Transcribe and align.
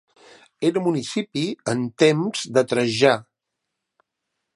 Era 0.69 0.81
municipi 0.85 1.43
en 1.73 1.83
temps 2.05 2.47
de 2.57 2.63
Trajà. 2.73 3.13